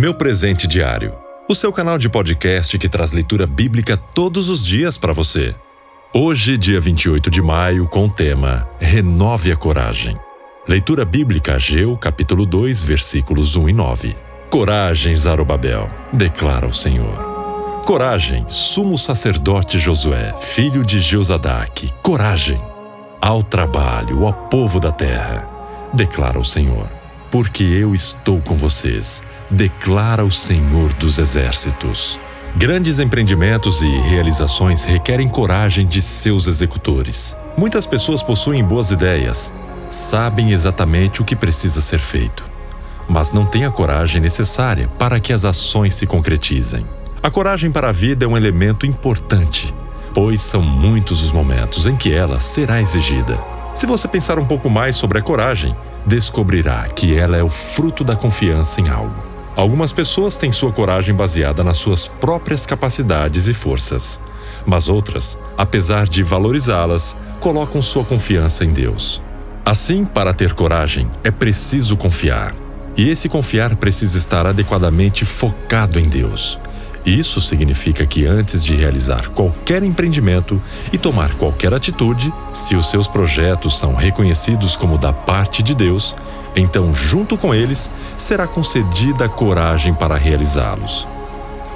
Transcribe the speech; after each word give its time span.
Meu 0.00 0.14
presente 0.14 0.66
diário. 0.66 1.14
O 1.46 1.54
seu 1.54 1.70
canal 1.70 1.98
de 1.98 2.08
podcast 2.08 2.78
que 2.78 2.88
traz 2.88 3.12
leitura 3.12 3.46
bíblica 3.46 3.98
todos 3.98 4.48
os 4.48 4.64
dias 4.64 4.96
para 4.96 5.12
você. 5.12 5.54
Hoje, 6.10 6.56
dia 6.56 6.80
28 6.80 7.30
de 7.30 7.42
maio, 7.42 7.86
com 7.86 8.06
o 8.06 8.10
tema 8.10 8.66
Renove 8.80 9.52
a 9.52 9.56
Coragem. 9.56 10.18
Leitura 10.66 11.04
bíblica 11.04 11.56
Ageu, 11.56 11.98
capítulo 11.98 12.46
2, 12.46 12.80
versículos 12.80 13.56
1 13.56 13.68
e 13.68 13.72
9. 13.74 14.16
Coragem, 14.48 15.14
Zarobabel, 15.14 15.90
declara 16.10 16.66
o 16.66 16.72
Senhor. 16.72 17.82
Coragem, 17.84 18.46
sumo 18.48 18.96
sacerdote 18.96 19.78
Josué, 19.78 20.34
filho 20.40 20.82
de 20.82 20.98
Jeuzadaque, 20.98 21.92
coragem. 22.02 22.58
Ao 23.20 23.42
trabalho, 23.42 24.22
ó 24.22 24.32
povo 24.32 24.80
da 24.80 24.92
terra, 24.92 25.46
declara 25.92 26.38
o 26.38 26.44
Senhor 26.44 26.99
porque 27.30 27.62
eu 27.62 27.94
estou 27.94 28.40
com 28.40 28.56
vocês, 28.56 29.22
declara 29.50 30.24
o 30.24 30.30
Senhor 30.30 30.92
dos 30.94 31.18
Exércitos. 31.18 32.18
Grandes 32.56 32.98
empreendimentos 32.98 33.80
e 33.80 33.88
realizações 34.00 34.84
requerem 34.84 35.28
coragem 35.28 35.86
de 35.86 36.02
seus 36.02 36.48
executores. 36.48 37.36
Muitas 37.56 37.86
pessoas 37.86 38.22
possuem 38.22 38.64
boas 38.64 38.90
ideias, 38.90 39.52
sabem 39.88 40.50
exatamente 40.50 41.22
o 41.22 41.24
que 41.24 41.36
precisa 41.36 41.80
ser 41.80 42.00
feito, 42.00 42.44
mas 43.08 43.32
não 43.32 43.46
têm 43.46 43.64
a 43.64 43.70
coragem 43.70 44.20
necessária 44.20 44.88
para 44.98 45.20
que 45.20 45.32
as 45.32 45.44
ações 45.44 45.94
se 45.94 46.06
concretizem. 46.06 46.84
A 47.22 47.30
coragem 47.30 47.70
para 47.70 47.90
a 47.90 47.92
vida 47.92 48.24
é 48.24 48.28
um 48.28 48.36
elemento 48.36 48.84
importante, 48.84 49.72
pois 50.12 50.42
são 50.42 50.62
muitos 50.62 51.22
os 51.22 51.30
momentos 51.30 51.86
em 51.86 51.94
que 51.94 52.12
ela 52.12 52.40
será 52.40 52.80
exigida. 52.80 53.38
Se 53.72 53.86
você 53.86 54.08
pensar 54.08 54.38
um 54.38 54.44
pouco 54.44 54.68
mais 54.68 54.96
sobre 54.96 55.18
a 55.18 55.22
coragem, 55.22 55.74
descobrirá 56.04 56.88
que 56.88 57.16
ela 57.16 57.36
é 57.36 57.42
o 57.42 57.48
fruto 57.48 58.02
da 58.02 58.16
confiança 58.16 58.80
em 58.80 58.88
algo. 58.88 59.30
Algumas 59.56 59.92
pessoas 59.92 60.36
têm 60.36 60.50
sua 60.50 60.72
coragem 60.72 61.14
baseada 61.14 61.62
nas 61.62 61.76
suas 61.78 62.06
próprias 62.06 62.66
capacidades 62.66 63.46
e 63.46 63.54
forças, 63.54 64.20
mas 64.66 64.88
outras, 64.88 65.38
apesar 65.56 66.08
de 66.08 66.22
valorizá-las, 66.22 67.16
colocam 67.38 67.82
sua 67.82 68.04
confiança 68.04 68.64
em 68.64 68.72
Deus. 68.72 69.22
Assim, 69.64 70.04
para 70.04 70.34
ter 70.34 70.54
coragem, 70.54 71.10
é 71.22 71.30
preciso 71.30 71.96
confiar. 71.96 72.54
E 72.96 73.08
esse 73.08 73.28
confiar 73.28 73.76
precisa 73.76 74.18
estar 74.18 74.46
adequadamente 74.46 75.24
focado 75.24 75.98
em 75.98 76.08
Deus. 76.08 76.58
Isso 77.04 77.40
significa 77.40 78.06
que 78.06 78.26
antes 78.26 78.62
de 78.62 78.74
realizar 78.74 79.28
qualquer 79.30 79.82
empreendimento 79.82 80.60
e 80.92 80.98
tomar 80.98 81.34
qualquer 81.34 81.72
atitude, 81.72 82.32
se 82.52 82.76
os 82.76 82.90
seus 82.90 83.08
projetos 83.08 83.78
são 83.78 83.94
reconhecidos 83.94 84.76
como 84.76 84.98
da 84.98 85.12
parte 85.12 85.62
de 85.62 85.74
Deus, 85.74 86.14
então, 86.54 86.92
junto 86.92 87.36
com 87.36 87.54
eles, 87.54 87.90
será 88.18 88.46
concedida 88.46 89.28
coragem 89.28 89.94
para 89.94 90.16
realizá-los. 90.16 91.06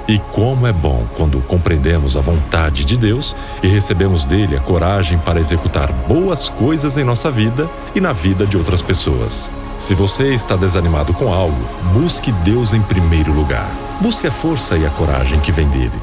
E 0.07 0.19
como 0.19 0.67
é 0.67 0.71
bom 0.71 1.07
quando 1.15 1.39
compreendemos 1.41 2.15
a 2.15 2.21
vontade 2.21 2.85
de 2.85 2.95
Deus 2.95 3.35
e 3.63 3.67
recebemos 3.67 4.23
dele 4.23 4.55
a 4.55 4.59
coragem 4.59 5.17
para 5.17 5.39
executar 5.39 5.91
boas 6.07 6.47
coisas 6.47 6.97
em 6.97 7.03
nossa 7.03 7.31
vida 7.31 7.67
e 7.95 8.01
na 8.01 8.13
vida 8.13 8.45
de 8.45 8.55
outras 8.55 8.83
pessoas. 8.83 9.49
Se 9.79 9.95
você 9.95 10.31
está 10.31 10.55
desanimado 10.55 11.11
com 11.13 11.33
algo, 11.33 11.57
busque 11.91 12.31
Deus 12.31 12.71
em 12.71 12.81
primeiro 12.81 13.33
lugar. 13.33 13.84
Busque 14.01 14.27
a 14.27 14.31
força 14.31 14.77
e 14.77 14.85
a 14.85 14.89
coragem 14.89 15.39
que 15.39 15.51
vem 15.51 15.69
dele. 15.69 15.99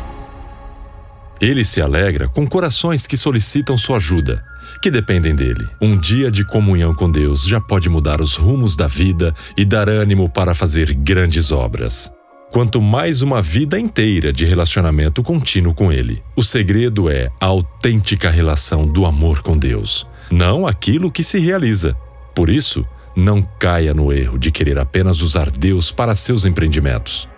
Ele 1.41 1.65
se 1.65 1.83
alegra 1.83 2.29
com 2.29 2.47
corações 2.47 3.07
que 3.07 3.17
solicitam 3.17 3.77
sua 3.77 3.99
ajuda, 3.99 4.43
que 4.81 4.91
dependem 4.91 5.35
dele. 5.35 5.69
Um 5.81 5.99
dia 5.99 6.31
de 6.31 6.45
comunhão 6.45 6.95
com 6.95 7.11
Deus 7.11 7.45
já 7.45 7.61
pode 7.61 7.89
mudar 7.89 8.21
os 8.21 8.37
rumos 8.37 8.75
da 8.75 8.87
vida 8.87 9.35
e 9.57 9.65
dar 9.65 9.89
ânimo 9.89 10.29
para 10.29 10.55
fazer 10.55 10.95
grandes 10.95 11.53
obras. 11.53 12.11
Quanto 12.51 12.81
mais 12.81 13.23
uma 13.23 13.43
vida 13.43 13.79
inteira 13.79 14.33
de 14.33 14.45
relacionamento 14.45 15.23
contínuo 15.23 15.75
com 15.75 15.93
Ele. 15.93 16.23
O 16.37 16.43
segredo 16.43 17.11
é 17.11 17.31
a 17.41 17.47
autêntica 17.47 18.31
relação 18.31 18.87
do 18.87 19.05
amor 19.05 19.43
com 19.43 19.57
Deus, 19.57 20.07
não 20.31 20.67
aquilo 20.67 21.11
que 21.11 21.25
se 21.25 21.39
realiza. 21.39 21.95
Por 22.35 22.49
isso, 22.49 22.87
não 23.17 23.43
caia 23.59 23.93
no 23.93 24.13
erro 24.13 24.39
de 24.39 24.51
querer 24.51 24.79
apenas 24.79 25.21
usar 25.21 25.51
Deus 25.51 25.91
para 25.91 26.15
seus 26.15 26.45
empreendimentos. 26.45 27.32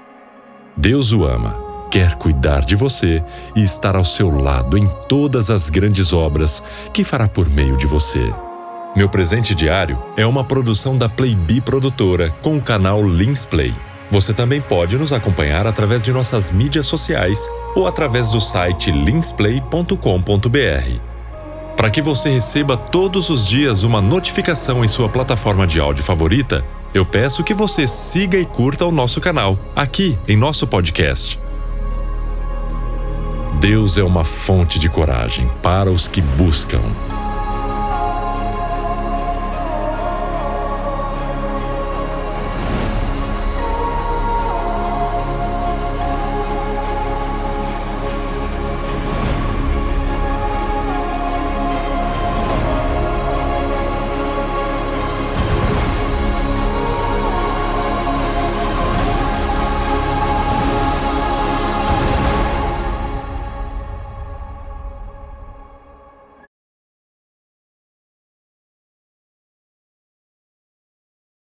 Deus 0.76 1.12
o 1.12 1.24
ama, 1.24 1.54
quer 1.88 2.16
cuidar 2.16 2.64
de 2.64 2.74
você 2.74 3.22
e 3.54 3.62
estar 3.62 3.94
ao 3.94 4.04
seu 4.04 4.28
lado 4.28 4.76
em 4.76 4.88
todas 5.08 5.48
as 5.48 5.70
grandes 5.70 6.12
obras 6.12 6.64
que 6.92 7.04
fará 7.04 7.28
por 7.28 7.48
meio 7.48 7.76
de 7.76 7.86
você. 7.86 8.32
Meu 8.96 9.08
presente 9.08 9.54
diário 9.54 9.96
é 10.16 10.26
uma 10.26 10.42
produção 10.42 10.96
da 10.96 11.08
Playbee 11.08 11.60
Produtora 11.60 12.30
com 12.42 12.56
o 12.56 12.62
canal 12.62 13.06
Lins 13.06 13.44
Play. 13.44 13.72
Você 14.10 14.34
também 14.34 14.60
pode 14.60 14.98
nos 14.98 15.12
acompanhar 15.12 15.66
através 15.66 16.02
de 16.02 16.12
nossas 16.12 16.50
mídias 16.50 16.86
sociais 16.86 17.48
ou 17.74 17.86
através 17.86 18.28
do 18.28 18.40
site 18.40 18.90
linsplay.com.br. 18.90 21.00
Para 21.76 21.90
que 21.90 22.02
você 22.02 22.30
receba 22.30 22.76
todos 22.76 23.30
os 23.30 23.46
dias 23.46 23.84
uma 23.84 24.00
notificação 24.00 24.84
em 24.84 24.88
sua 24.88 25.08
plataforma 25.08 25.66
de 25.66 25.80
áudio 25.80 26.04
favorita, 26.04 26.64
eu 26.94 27.04
peço 27.04 27.42
que 27.42 27.52
você 27.52 27.88
siga 27.88 28.38
e 28.38 28.46
curta 28.46 28.86
o 28.86 28.92
nosso 28.92 29.20
canal, 29.20 29.58
aqui 29.74 30.16
em 30.28 30.36
nosso 30.36 30.64
podcast. 30.64 31.40
Deus 33.60 33.98
é 33.98 34.04
uma 34.04 34.22
fonte 34.22 34.78
de 34.78 34.88
coragem 34.88 35.50
para 35.60 35.90
os 35.90 36.06
que 36.06 36.22
buscam. 36.22 36.80